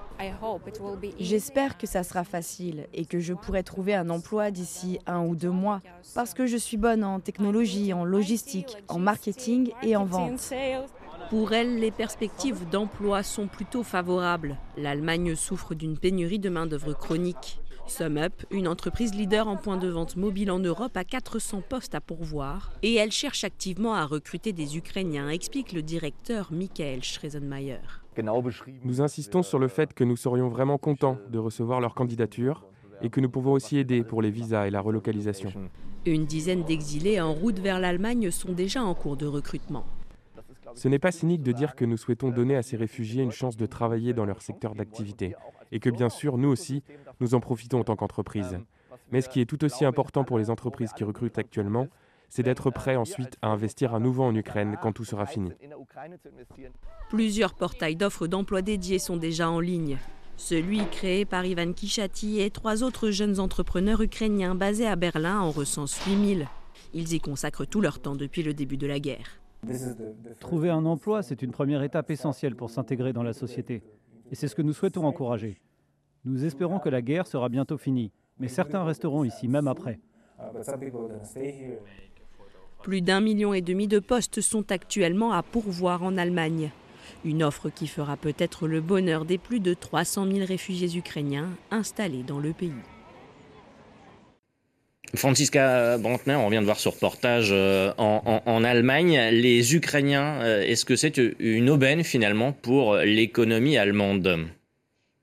J'espère 1.18 1.78
que 1.78 1.86
ça 1.86 2.02
sera 2.02 2.24
facile 2.24 2.86
et 2.92 3.06
que 3.06 3.20
je 3.20 3.32
pourrai 3.32 3.62
trouver 3.62 3.94
un 3.94 4.10
emploi 4.10 4.50
d'ici 4.50 4.98
un 5.06 5.24
ou 5.24 5.34
deux 5.34 5.50
mois 5.50 5.80
parce 6.14 6.34
que 6.34 6.46
je 6.46 6.58
suis 6.58 6.76
bonne 6.76 7.04
en 7.04 7.20
technologie, 7.20 7.94
en 7.94 8.04
logistique, 8.04 8.76
en 8.88 8.98
marketing 8.98 9.72
et 9.82 9.96
en 9.96 10.04
vente. 10.04 10.52
Pour 11.32 11.54
elle, 11.54 11.78
les 11.78 11.90
perspectives 11.90 12.68
d'emploi 12.68 13.22
sont 13.22 13.46
plutôt 13.46 13.82
favorables. 13.82 14.58
L'Allemagne 14.76 15.34
souffre 15.34 15.74
d'une 15.74 15.96
pénurie 15.96 16.38
de 16.38 16.50
main-d'œuvre 16.50 16.92
chronique. 16.92 17.58
SumUp, 17.86 18.44
une 18.50 18.68
entreprise 18.68 19.14
leader 19.14 19.48
en 19.48 19.56
point 19.56 19.78
de 19.78 19.88
vente 19.88 20.16
mobile 20.16 20.50
en 20.50 20.58
Europe, 20.58 20.94
a 20.94 21.04
400 21.04 21.62
postes 21.66 21.94
à 21.94 22.02
pourvoir 22.02 22.70
et 22.82 22.96
elle 22.96 23.12
cherche 23.12 23.44
activement 23.44 23.94
à 23.94 24.04
recruter 24.04 24.52
des 24.52 24.76
Ukrainiens, 24.76 25.30
explique 25.30 25.72
le 25.72 25.80
directeur 25.80 26.52
Michael 26.52 27.02
Schresenmayer. 27.02 27.80
Nous 28.84 29.00
insistons 29.00 29.42
sur 29.42 29.58
le 29.58 29.68
fait 29.68 29.94
que 29.94 30.04
nous 30.04 30.16
serions 30.16 30.50
vraiment 30.50 30.76
contents 30.76 31.16
de 31.30 31.38
recevoir 31.38 31.80
leur 31.80 31.94
candidature 31.94 32.66
et 33.00 33.08
que 33.08 33.20
nous 33.20 33.30
pouvons 33.30 33.52
aussi 33.52 33.78
aider 33.78 34.04
pour 34.04 34.20
les 34.20 34.30
visas 34.30 34.66
et 34.66 34.70
la 34.70 34.82
relocalisation. 34.82 35.50
Une 36.04 36.26
dizaine 36.26 36.64
d'exilés 36.64 37.22
en 37.22 37.32
route 37.32 37.58
vers 37.58 37.80
l'Allemagne 37.80 38.30
sont 38.30 38.52
déjà 38.52 38.82
en 38.82 38.92
cours 38.92 39.16
de 39.16 39.26
recrutement. 39.26 39.86
Ce 40.74 40.88
n'est 40.88 40.98
pas 40.98 41.12
cynique 41.12 41.42
de 41.42 41.52
dire 41.52 41.74
que 41.74 41.84
nous 41.84 41.96
souhaitons 41.96 42.30
donner 42.30 42.56
à 42.56 42.62
ces 42.62 42.76
réfugiés 42.76 43.22
une 43.22 43.30
chance 43.30 43.56
de 43.56 43.66
travailler 43.66 44.12
dans 44.12 44.24
leur 44.24 44.42
secteur 44.42 44.74
d'activité 44.74 45.34
et 45.70 45.80
que 45.80 45.90
bien 45.90 46.08
sûr, 46.08 46.38
nous 46.38 46.48
aussi, 46.48 46.82
nous 47.20 47.34
en 47.34 47.40
profitons 47.40 47.80
en 47.80 47.84
tant 47.84 47.96
qu'entreprise. 47.96 48.58
Mais 49.10 49.20
ce 49.20 49.28
qui 49.28 49.40
est 49.40 49.46
tout 49.46 49.64
aussi 49.64 49.84
important 49.84 50.24
pour 50.24 50.38
les 50.38 50.50
entreprises 50.50 50.92
qui 50.92 51.04
recrutent 51.04 51.38
actuellement, 51.38 51.88
c'est 52.28 52.42
d'être 52.42 52.70
prêts 52.70 52.96
ensuite 52.96 53.36
à 53.42 53.48
investir 53.48 53.94
à 53.94 54.00
nouveau 54.00 54.22
en 54.22 54.34
Ukraine 54.34 54.78
quand 54.80 54.92
tout 54.92 55.04
sera 55.04 55.26
fini. 55.26 55.52
Plusieurs 57.10 57.54
portails 57.54 57.96
d'offres 57.96 58.26
d'emploi 58.26 58.62
dédiés 58.62 58.98
sont 58.98 59.18
déjà 59.18 59.50
en 59.50 59.60
ligne. 59.60 59.98
Celui 60.38 60.86
créé 60.86 61.26
par 61.26 61.44
Ivan 61.44 61.72
Kishati 61.74 62.40
et 62.40 62.50
trois 62.50 62.82
autres 62.82 63.10
jeunes 63.10 63.38
entrepreneurs 63.38 64.00
ukrainiens 64.00 64.54
basés 64.54 64.86
à 64.86 64.96
Berlin 64.96 65.40
en 65.40 65.50
recense 65.50 66.00
8000. 66.06 66.48
Ils 66.94 67.12
y 67.12 67.20
consacrent 67.20 67.66
tout 67.66 67.82
leur 67.82 68.00
temps 68.00 68.16
depuis 68.16 68.42
le 68.42 68.54
début 68.54 68.78
de 68.78 68.86
la 68.86 68.98
guerre. 68.98 69.41
Trouver 70.40 70.70
un 70.70 70.84
emploi, 70.84 71.22
c'est 71.22 71.42
une 71.42 71.52
première 71.52 71.82
étape 71.82 72.10
essentielle 72.10 72.56
pour 72.56 72.70
s'intégrer 72.70 73.12
dans 73.12 73.22
la 73.22 73.32
société. 73.32 73.82
Et 74.30 74.34
c'est 74.34 74.48
ce 74.48 74.56
que 74.56 74.62
nous 74.62 74.72
souhaitons 74.72 75.04
encourager. 75.04 75.60
Nous 76.24 76.44
espérons 76.44 76.78
que 76.78 76.88
la 76.88 77.02
guerre 77.02 77.26
sera 77.26 77.48
bientôt 77.48 77.78
finie, 77.78 78.12
mais 78.38 78.48
certains 78.48 78.82
resteront 78.84 79.24
ici 79.24 79.46
même 79.46 79.68
après. 79.68 80.00
Plus 82.82 83.02
d'un 83.02 83.20
million 83.20 83.54
et 83.54 83.60
demi 83.60 83.86
de 83.86 84.00
postes 84.00 84.40
sont 84.40 84.72
actuellement 84.72 85.32
à 85.32 85.42
pourvoir 85.42 86.02
en 86.02 86.16
Allemagne. 86.16 86.70
Une 87.24 87.44
offre 87.44 87.70
qui 87.70 87.86
fera 87.86 88.16
peut-être 88.16 88.66
le 88.66 88.80
bonheur 88.80 89.24
des 89.24 89.38
plus 89.38 89.60
de 89.60 89.74
300 89.74 90.26
000 90.26 90.46
réfugiés 90.46 90.96
ukrainiens 90.96 91.48
installés 91.70 92.24
dans 92.24 92.40
le 92.40 92.52
pays. 92.52 92.72
Franziska 95.14 95.98
Brantner, 95.98 96.36
on 96.36 96.48
vient 96.48 96.60
de 96.60 96.66
voir 96.66 96.80
ce 96.80 96.88
reportage 96.88 97.50
euh, 97.52 97.92
en, 97.98 98.64
Allemagne. 98.64 99.18
Les 99.30 99.74
Ukrainiens, 99.74 100.40
euh, 100.42 100.62
est-ce 100.62 100.86
que 100.86 100.96
c'est 100.96 101.18
une 101.38 101.68
aubaine 101.68 102.02
finalement 102.02 102.52
pour 102.52 102.96
l'économie 102.96 103.76
allemande? 103.76 104.46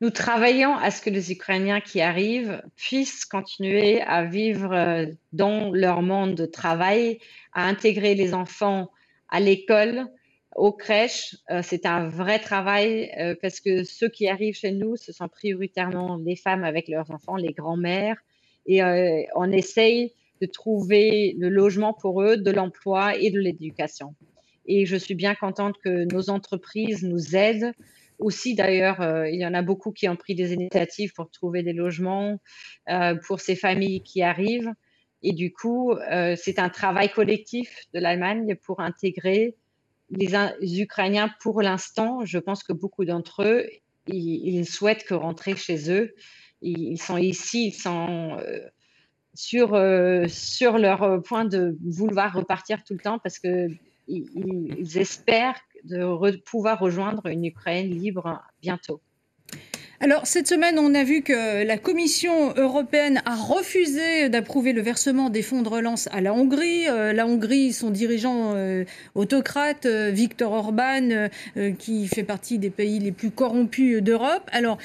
Nous 0.02 0.12
travaillons 0.12 0.76
à 0.76 0.92
ce 0.92 1.02
que 1.02 1.10
les 1.10 1.32
Ukrainiens 1.32 1.82
qui 1.82 2.02
arrivent 2.02 2.62
puissent 2.76 3.26
continuer 3.26 4.02
à 4.02 4.26
vivre 4.26 4.74
euh, 4.74 5.06
dans 5.34 5.72
leur 5.72 6.04
monde 6.04 6.36
de 6.36 6.46
travail, 6.46 7.18
à 7.54 7.68
intégrer 7.68 8.14
les 8.14 8.36
enfants 8.36 8.92
à 9.30 9.40
l'école, 9.40 10.06
aux 10.56 10.72
crèches. 10.72 11.36
C'est 11.62 11.86
un 11.86 12.10
vrai 12.10 12.40
travail 12.40 13.38
parce 13.42 13.60
que 13.60 13.84
ceux 13.84 14.10
qui 14.10 14.28
arrivent 14.28 14.56
chez 14.56 14.72
nous, 14.72 14.98
ce 14.98 15.14
sont 15.14 15.28
prioritairement 15.28 16.18
les 16.18 16.36
femmes 16.36 16.64
avec 16.64 16.88
leurs 16.88 17.12
enfants, 17.12 17.36
les 17.36 17.54
grands-mères 17.54 18.18
et 18.66 18.84
euh, 18.84 19.24
on 19.36 19.52
essaye 19.52 20.14
de 20.42 20.46
trouver 20.46 21.36
le 21.38 21.50
logement 21.50 21.94
pour 21.94 22.22
eux, 22.22 22.38
de 22.38 22.52
l'emploi 22.52 23.18
et 23.18 23.32
de 23.32 23.40
l'éducation. 23.40 24.16
Et 24.66 24.86
je 24.86 24.96
suis 24.96 25.16
bien 25.16 25.36
contente 25.36 25.76
que 25.84 26.06
nos 26.14 26.30
entreprises 26.30 27.04
nous 27.04 27.36
aident. 27.36 27.74
Aussi, 28.20 28.54
d'ailleurs, 28.54 29.02
euh, 29.02 29.30
il 29.30 29.40
y 29.40 29.46
en 29.46 29.54
a 29.54 29.62
beaucoup 29.62 29.92
qui 29.92 30.08
ont 30.08 30.16
pris 30.16 30.36
des 30.36 30.54
initiatives 30.54 31.14
pour 31.14 31.32
trouver 31.32 31.64
des 31.64 31.74
logements 31.74 32.40
euh, 32.90 33.16
pour 33.26 33.40
ces 33.40 33.56
familles 33.56 34.02
qui 34.02 34.22
arrivent. 34.22 34.72
Et 35.22 35.34
du 35.34 35.52
coup, 35.52 35.94
c'est 36.38 36.60
un 36.60 36.70
travail 36.70 37.10
collectif 37.10 37.88
de 37.94 38.00
l'Allemagne 38.00 38.56
pour 38.56 38.80
intégrer 38.80 39.58
les, 40.12 40.82
Ukrainiens 40.82 41.30
pour 41.42 41.62
l'instant. 41.62 42.24
Je 42.24 42.38
pense 42.38 42.64
que 42.64 42.72
beaucoup 42.72 43.04
d'entre 43.04 43.44
eux, 43.44 43.66
ils, 44.08 44.48
ils 44.48 44.66
souhaitent 44.66 45.04
que 45.04 45.16
rentrer 45.16 45.58
chez 45.58 45.92
eux 45.92 46.16
ils 46.62 47.02
sont 47.02 47.18
ici, 47.18 47.68
ils 47.68 47.74
sont 47.74 48.38
euh, 48.40 48.60
sur, 49.34 49.74
euh, 49.74 50.28
sur 50.28 50.78
leur 50.78 51.22
point 51.24 51.46
de 51.46 51.78
vouloir 51.86 52.34
repartir 52.34 52.84
tout 52.84 52.94
le 52.94 53.00
temps 53.00 53.20
parce 53.20 53.40
qu'ils 53.40 53.80
ils 54.08 54.98
espèrent 54.98 55.60
de 55.84 56.36
pouvoir 56.46 56.80
rejoindre 56.80 57.28
une 57.28 57.46
Ukraine 57.46 57.90
libre 57.90 58.42
bientôt. 58.62 59.02
Alors, 60.02 60.26
cette 60.26 60.48
semaine, 60.48 60.80
on 60.80 60.96
a 60.96 61.04
vu 61.04 61.24
que 61.24 61.66
la 61.66 61.78
Commission 61.78 62.54
européenne 62.56 63.22
a 63.26 63.36
refusé 63.36 64.30
d'approuver 64.30 64.72
le 64.72 64.82
versement 64.82 65.30
des 65.30 65.42
fonds 65.42 65.62
de 65.62 65.68
relance 65.68 66.08
à 66.14 66.22
la 66.22 66.34
Hongrie. 66.34 66.88
Euh, 66.88 67.12
la 67.12 67.28
Hongrie, 67.28 67.74
son 67.74 67.90
dirigeant 67.90 68.54
euh, 68.56 68.86
autocrate, 69.14 69.86
euh, 69.86 70.10
Viktor 70.10 70.54
Orban, 70.54 71.28
qui 71.78 72.08
fait 72.08 72.24
partie 72.24 72.60
des 72.60 72.70
pays 72.70 73.00
les 73.00 73.12
plus 73.12 73.30
corrompus 73.30 74.02
d'Europe. 74.02 74.50
Alors, 74.54 74.78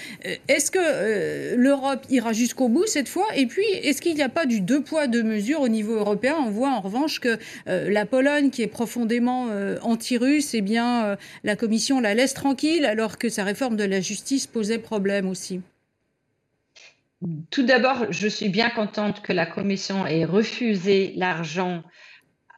est-ce 0.48 0.72
que 0.72 1.54
l'Europe 1.54 2.04
ira 2.10 2.32
jusqu'au 2.32 2.68
bout 2.68 2.86
cette 2.86 3.08
fois? 3.08 3.26
Et 3.36 3.46
puis, 3.46 3.66
est-ce 3.84 4.02
qu'il 4.02 4.16
n'y 4.16 4.22
a 4.22 4.28
pas 4.28 4.46
du 4.46 4.60
deux 4.60 4.82
poids, 4.82 5.06
deux 5.06 5.22
mesures 5.22 5.60
au 5.60 5.68
niveau 5.68 5.94
européen? 5.94 6.34
On 6.40 6.50
voit 6.50 6.70
en 6.70 6.80
revanche 6.80 7.20
que 7.20 7.38
la 7.66 8.04
Pologne, 8.04 8.50
qui 8.50 8.62
est 8.62 8.66
profondément 8.66 9.46
anti-russe, 9.82 10.54
eh 10.54 10.60
bien, 10.60 11.16
la 11.44 11.56
Commission 11.56 12.00
la 12.00 12.14
laisse 12.14 12.34
tranquille, 12.34 12.84
alors 12.84 13.16
que 13.18 13.28
sa 13.28 13.44
réforme 13.44 13.76
de 13.76 13.84
la 13.84 14.00
justice 14.00 14.46
posait 14.46 14.78
problème 14.78 15.03
aussi 15.26 15.60
Tout 17.50 17.64
d'abord, 17.64 18.06
je 18.10 18.28
suis 18.28 18.48
bien 18.48 18.70
contente 18.70 19.22
que 19.22 19.32
la 19.32 19.46
Commission 19.46 20.06
ait 20.06 20.24
refusé 20.24 21.12
l'argent 21.16 21.82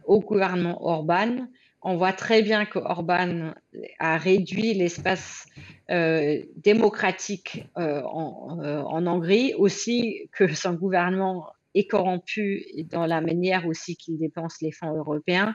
au 0.05 0.21
gouvernement 0.21 0.85
Orban. 0.85 1.49
On 1.83 1.97
voit 1.97 2.12
très 2.12 2.43
bien 2.43 2.65
que 2.65 2.79
Orban 2.79 3.53
a 3.99 4.17
réduit 4.17 4.75
l'espace 4.75 5.47
euh, 5.91 6.43
démocratique 6.57 7.65
euh, 7.79 8.03
en, 8.03 8.61
euh, 8.62 8.81
en, 8.81 9.07
Hongrie, 9.07 9.55
aussi 9.55 10.29
que 10.33 10.53
son 10.53 10.73
gouvernement 10.73 11.49
est 11.75 11.87
corrompu 11.87 12.65
dans 12.91 13.07
la 13.07 13.21
manière 13.21 13.67
aussi 13.67 13.97
qu'il 13.97 14.19
dépense 14.19 14.57
les 14.62 14.73
fonds 14.73 14.97
européens. 14.97 15.55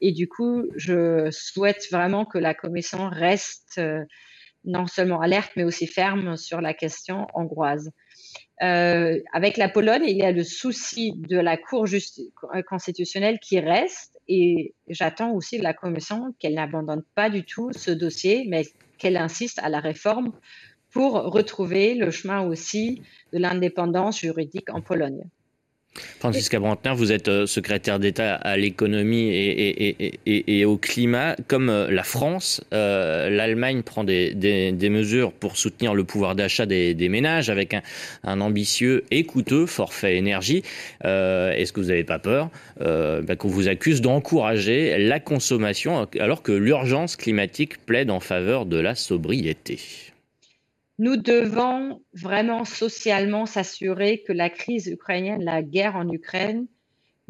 Et 0.00 0.12
du 0.12 0.28
coup, 0.28 0.64
je 0.76 1.28
souhaite 1.30 1.88
vraiment 1.90 2.24
que 2.26 2.38
la 2.38 2.54
Commission 2.54 3.08
reste 3.08 3.80
non 4.64 4.86
seulement 4.86 5.20
alerte, 5.20 5.52
mais 5.56 5.64
aussi 5.64 5.86
ferme 5.86 6.36
sur 6.36 6.60
la 6.60 6.74
question 6.74 7.26
hongroise. 7.34 7.90
Euh, 8.62 9.18
avec 9.32 9.56
la 9.56 9.68
Pologne, 9.68 10.04
il 10.06 10.16
y 10.16 10.22
a 10.22 10.30
le 10.30 10.44
souci 10.44 11.14
de 11.16 11.38
la 11.38 11.56
Cour 11.56 11.86
constitutionnelle 12.68 13.40
qui 13.40 13.58
reste 13.58 14.18
et 14.28 14.74
j'attends 14.88 15.32
aussi 15.32 15.58
de 15.58 15.64
la 15.64 15.74
Commission 15.74 16.32
qu'elle 16.38 16.54
n'abandonne 16.54 17.02
pas 17.14 17.28
du 17.28 17.44
tout 17.44 17.70
ce 17.72 17.90
dossier, 17.90 18.44
mais 18.48 18.64
qu'elle 18.98 19.16
insiste 19.16 19.58
à 19.62 19.68
la 19.68 19.80
réforme 19.80 20.32
pour 20.92 21.14
retrouver 21.14 21.94
le 21.94 22.10
chemin 22.10 22.46
aussi 22.46 23.02
de 23.32 23.38
l'indépendance 23.38 24.20
juridique 24.20 24.70
en 24.70 24.80
Pologne. 24.80 25.24
Francisca 26.20 26.58
Brantner, 26.58 26.92
vous 26.94 27.12
êtes 27.12 27.28
euh, 27.28 27.46
secrétaire 27.46 27.98
d'État 27.98 28.34
à 28.36 28.56
l'économie 28.56 29.30
et, 29.30 30.64
au 30.64 30.78
climat. 30.78 31.36
Comme 31.48 31.68
euh, 31.68 31.90
la 31.90 32.02
France, 32.02 32.62
euh, 32.72 33.28
l'Allemagne 33.28 33.82
prend 33.82 34.02
des, 34.04 34.32
mesures 34.90 35.32
pour 35.32 35.56
soutenir 35.56 35.94
le 35.94 36.04
pouvoir 36.04 36.34
d'achat 36.34 36.64
des, 36.64 37.08
ménages 37.08 37.50
avec 37.50 37.76
un, 38.24 38.40
ambitieux 38.40 39.04
et 39.10 39.24
coûteux 39.24 39.66
forfait 39.66 40.16
énergie. 40.16 40.62
Est-ce 41.02 41.72
que 41.72 41.80
vous 41.80 41.88
n'avez 41.88 42.04
pas 42.04 42.18
peur 42.18 42.50
bah, 42.78 43.36
qu'on 43.36 43.48
vous 43.48 43.68
accuse 43.68 44.00
d'encourager 44.00 44.98
la 44.98 45.20
consommation 45.20 46.08
alors 46.18 46.42
que 46.42 46.52
l'urgence 46.52 47.16
climatique 47.16 47.84
plaide 47.84 48.10
en 48.10 48.20
faveur 48.20 48.66
de 48.66 48.78
la 48.78 48.94
sobriété? 48.94 50.11
Nous 50.98 51.16
devons 51.16 52.02
vraiment 52.12 52.64
socialement 52.64 53.46
s'assurer 53.46 54.22
que 54.22 54.32
la 54.32 54.50
crise 54.50 54.86
ukrainienne, 54.86 55.44
la 55.44 55.62
guerre 55.62 55.96
en 55.96 56.08
Ukraine, 56.08 56.66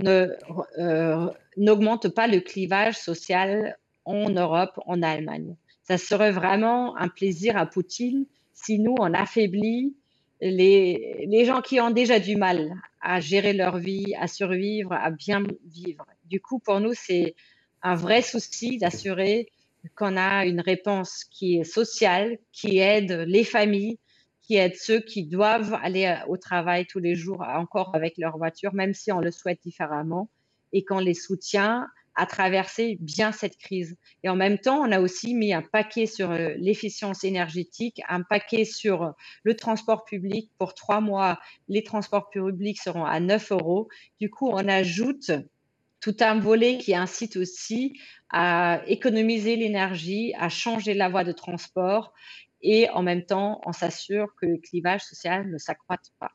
euh, 0.06 1.30
n'augmente 1.56 2.08
pas 2.08 2.26
le 2.26 2.40
clivage 2.40 2.98
social 2.98 3.76
en 4.04 4.30
Europe, 4.30 4.78
en 4.86 5.02
Allemagne. 5.02 5.56
Ça 5.82 5.98
serait 5.98 6.32
vraiment 6.32 6.96
un 6.96 7.08
plaisir 7.08 7.56
à 7.56 7.66
Poutine 7.66 8.26
si 8.52 8.78
nous, 8.78 8.94
on 8.98 9.14
affaiblit 9.14 9.94
les, 10.40 11.26
les 11.28 11.44
gens 11.44 11.60
qui 11.60 11.80
ont 11.80 11.90
déjà 11.90 12.18
du 12.18 12.36
mal 12.36 12.74
à 13.00 13.20
gérer 13.20 13.52
leur 13.52 13.78
vie, 13.78 14.14
à 14.18 14.26
survivre, 14.26 14.92
à 14.92 15.10
bien 15.10 15.42
vivre. 15.66 16.06
Du 16.26 16.40
coup, 16.40 16.58
pour 16.58 16.80
nous, 16.80 16.94
c'est 16.94 17.34
un 17.82 17.94
vrai 17.94 18.22
souci 18.22 18.78
d'assurer 18.78 19.48
qu'on 19.96 20.16
a 20.16 20.46
une 20.46 20.60
réponse 20.60 21.24
qui 21.30 21.58
est 21.58 21.64
sociale, 21.64 22.38
qui 22.52 22.78
aide 22.78 23.24
les 23.26 23.44
familles, 23.44 23.98
qui 24.42 24.56
aide 24.56 24.76
ceux 24.76 25.00
qui 25.00 25.24
doivent 25.24 25.78
aller 25.82 26.06
euh, 26.06 26.26
au 26.28 26.36
travail 26.36 26.86
tous 26.86 26.98
les 26.98 27.14
jours 27.14 27.42
encore 27.42 27.94
avec 27.94 28.18
leur 28.18 28.36
voiture, 28.38 28.74
même 28.74 28.94
si 28.94 29.12
on 29.12 29.20
le 29.20 29.30
souhaite 29.30 29.60
différemment, 29.64 30.28
et 30.72 30.84
qu'on 30.84 30.98
les 30.98 31.14
soutient 31.14 31.86
à 32.14 32.26
traverser 32.26 32.98
bien 33.00 33.32
cette 33.32 33.56
crise. 33.56 33.96
Et 34.22 34.28
en 34.28 34.36
même 34.36 34.58
temps, 34.58 34.80
on 34.80 34.92
a 34.92 35.00
aussi 35.00 35.34
mis 35.34 35.54
un 35.54 35.62
paquet 35.62 36.06
sur 36.06 36.30
euh, 36.30 36.54
l'efficience 36.58 37.24
énergétique, 37.24 38.02
un 38.08 38.22
paquet 38.22 38.64
sur 38.64 39.02
euh, 39.02 39.10
le 39.44 39.54
transport 39.54 40.04
public. 40.04 40.50
Pour 40.58 40.74
trois 40.74 41.00
mois, 41.00 41.38
les 41.68 41.82
transports 41.82 42.28
publics 42.28 42.80
seront 42.80 43.04
à 43.04 43.18
9 43.20 43.52
euros. 43.52 43.88
Du 44.20 44.28
coup, 44.28 44.50
on 44.50 44.68
ajoute 44.68 45.30
tout 46.02 46.16
un 46.20 46.38
volet 46.38 46.78
qui 46.78 46.94
incite 46.94 47.36
aussi 47.36 47.98
à 48.30 48.82
économiser 48.86 49.56
l'énergie, 49.56 50.34
à 50.38 50.48
changer 50.48 50.94
la 50.94 51.08
voie 51.08 51.24
de 51.24 51.32
transport 51.32 52.12
et 52.60 52.88
en 52.90 53.02
même 53.02 53.24
temps, 53.24 53.60
on 53.66 53.72
s'assure 53.72 54.34
que 54.40 54.46
le 54.46 54.58
clivage 54.58 55.02
social 55.02 55.50
ne 55.50 55.58
s'accroît 55.58 55.98
pas. 56.18 56.32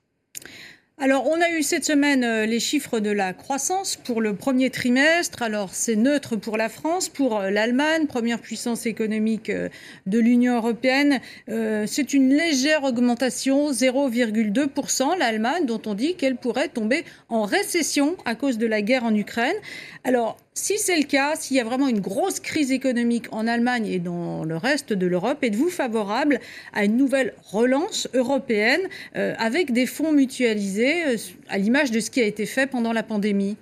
Alors, 1.00 1.28
on 1.28 1.40
a 1.40 1.52
eu 1.52 1.62
cette 1.62 1.86
semaine 1.86 2.24
euh, 2.24 2.48
les 2.48 2.60
chiffres 2.60 3.00
de 3.00 3.12
la 3.12 3.32
croissance 3.32 3.98
pour 3.98 4.20
le 4.20 4.36
premier 4.36 4.72
trimestre. 4.72 5.44
Alors, 5.44 5.76
c'est 5.76 5.96
neutre 5.96 6.38
pour 6.38 6.58
la 6.58 6.70
France, 6.70 7.08
pour 7.08 7.38
euh, 7.38 7.52
l'Allemagne, 7.52 8.08
première 8.08 8.42
puissance 8.42 8.88
économique 8.88 9.52
euh, 9.52 9.70
de 10.08 10.18
l'Union 10.18 10.56
européenne. 10.56 11.20
c'est 11.48 12.14
une 12.16 12.34
légère 12.34 12.84
augmentation, 12.84 13.72
0,2%. 13.72 15.20
L'Allemagne, 15.20 15.68
dont 15.68 15.82
on 15.86 15.94
dit 15.94 16.16
qu'elle 16.16 16.36
pourrait 16.36 16.70
tomber 16.70 17.06
en 17.30 17.44
récession 17.44 18.18
à 18.26 18.34
cause 18.34 18.58
de 18.58 18.66
la 18.66 18.82
guerre 18.82 19.04
en 19.04 19.14
Ukraine. 19.14 19.56
Alors, 20.04 20.38
si 20.58 20.80
c'est 20.80 20.98
le 20.98 21.04
cas, 21.04 21.36
s'il 21.36 21.56
y 21.56 21.60
a 21.60 21.64
vraiment 21.64 21.88
une 21.88 22.00
grosse 22.00 22.40
crise 22.40 22.72
économique 22.72 23.32
en 23.32 23.46
Allemagne 23.46 23.86
et 23.86 24.00
dans 24.00 24.44
le 24.44 24.58
reste 24.58 24.92
de 24.92 25.06
l'Europe, 25.06 25.44
êtes-vous 25.44 25.70
favorable 25.70 26.40
à 26.74 26.84
une 26.84 26.98
nouvelle 26.98 27.36
relance 27.44 28.10
européenne 28.16 28.82
euh, 29.16 29.36
avec 29.38 29.72
des 29.72 29.86
fonds 29.86 30.12
mutualisés 30.12 31.06
euh, 31.06 31.18
à 31.48 31.60
l'image 31.60 31.92
de 31.92 32.00
ce 32.00 32.10
qui 32.10 32.22
a 32.22 32.26
été 32.26 32.48
fait 32.48 32.66
pendant 32.66 32.92
la 32.92 33.04
pandémie? 33.04 33.56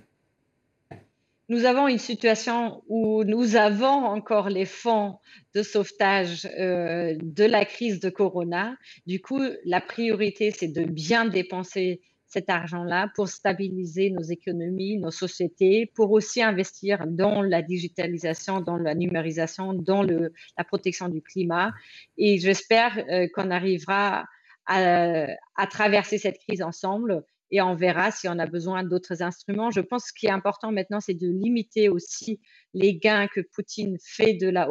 Nous 1.50 1.66
avons 1.66 1.90
une 1.90 2.00
situation 2.00 2.82
où 2.88 3.26
nous 3.26 3.58
avons 3.58 4.06
encore 4.06 4.48
les 4.48 4.66
fonds 4.66 5.16
de 5.54 5.64
sauvetage 5.64 6.48
euh, 6.58 7.14
de 7.22 7.44
la 7.44 7.66
crise 7.66 8.00
de 8.00 8.10
Corona. 8.10 8.78
Du 9.06 9.22
coup, 9.22 9.42
la 9.66 9.82
priorité, 9.82 10.52
c'est 10.52 10.70
de 10.70 10.86
bien 10.86 11.26
dépenser 11.26 12.02
cet 12.28 12.50
argent-là 12.50 13.12
pour 13.16 13.30
stabiliser 13.30 14.10
nos 14.10 14.24
économies, 14.24 14.98
nos 14.98 15.12
sociétés, 15.12 15.92
pour 15.96 16.12
aussi 16.12 16.42
investir 16.42 17.06
dans 17.08 17.42
la 17.42 17.62
digitalisation, 17.62 18.62
dans 18.62 18.78
la 18.78 18.96
numérisation, 18.96 19.74
dans 19.74 20.04
le, 20.04 20.34
la 20.58 20.64
protection 20.64 21.10
du 21.10 21.22
climat. 21.22 21.72
Et 22.18 22.38
j'espère 22.38 22.98
euh, 23.10 23.28
qu'on 23.34 23.52
arrivera 23.52 24.26
à, 24.68 25.68
traverser 25.70 26.18
cette 26.18 26.40
crise 26.40 26.62
ensemble 26.62 27.24
et 27.52 27.62
on 27.62 27.76
verra 27.76 28.12
si 28.12 28.28
on 28.28 28.40
a 28.40 28.48
besoin 28.48 28.84
d'autres 28.84 29.22
instruments. 29.22 29.70
Je 29.70 29.82
pense 29.82 30.04
que 30.04 30.10
ce 30.10 30.14
qui 30.14 30.26
est 30.26 30.32
important 30.32 30.72
maintenant, 30.72 31.00
c'est 31.00 31.14
de 31.14 31.28
limiter 31.28 31.90
aussi 31.90 32.40
les 32.74 32.98
gains 32.98 33.28
que 33.28 33.42
Poutine 33.42 33.98
fait 34.02 34.34
de 34.34 34.50
la 34.50 34.68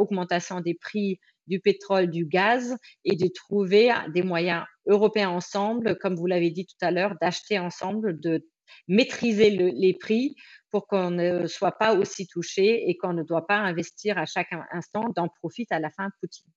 des 0.65 0.75
prix 0.75 1.21
du 1.47 1.61
pétrole, 1.61 2.09
du 2.09 2.27
gaz 2.27 2.77
et 3.05 3.17
de 3.17 3.29
trouver 3.29 3.93
des 4.13 4.23
moyens 4.23 4.65
européens 4.87 5.31
ensemble, 5.31 5.99
comme 5.99 6.15
vous 6.15 6.27
l'avez 6.27 6.51
dit 6.51 6.67
tout 6.67 6.77
à 6.81 6.91
l'heure, 6.91 7.15
d'acheter 7.21 7.59
ensemble, 7.59 8.21
de 8.21 8.47
maîtriser 8.89 9.51
les 9.51 9.95
prix 9.95 10.37
pour 10.71 10.87
qu'on 10.87 11.11
ne 11.11 11.47
soit 11.47 11.79
pas 11.79 11.95
aussi 11.95 12.27
touché 12.27 12.89
et 12.89 12.97
qu'on 12.97 13.13
ne 13.13 13.23
doit 13.23 13.47
pas 13.47 13.59
investir 13.59 14.19
à 14.19 14.27
chaque 14.27 14.53
instant, 14.73 15.05
d'en 15.15 15.29
profite 15.29 15.71
à 15.71 15.79
la 15.79 15.91
fin 15.91 16.09
Poutine. 16.21 16.51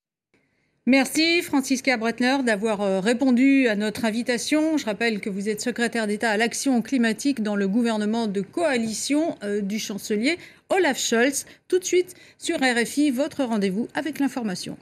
Merci 0.87 1.41
Francisca 1.41 1.97
Bretner 1.97 2.37
d'avoir 2.45 2.79
euh, 2.79 3.01
répondu 3.01 3.67
à 3.67 3.75
notre 3.75 4.05
invitation. 4.05 4.77
Je 4.77 4.85
rappelle 4.85 5.19
que 5.19 5.29
vous 5.29 5.49
êtes 5.49 5.59
secrétaire 5.59 6.07
d'État 6.07 6.31
à 6.31 6.37
l'action 6.37 6.81
climatique 6.81 7.43
dans 7.43 7.57
le 7.57 7.67
gouvernement 7.67 8.27
de 8.27 8.39
coalition 8.39 9.37
euh, 9.43 9.59
du 9.59 9.79
chancelier 9.79 10.37
Olaf 10.69 10.97
Scholz. 10.97 11.45
Tout 11.67 11.79
de 11.79 11.83
suite 11.83 12.15
sur 12.37 12.59
RFI, 12.59 13.11
votre 13.11 13.43
rendez-vous 13.43 13.89
avec 13.95 14.19
l'information. 14.19 14.77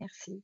Merci. 0.00 0.40